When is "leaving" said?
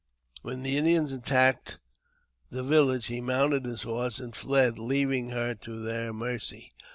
4.79-5.29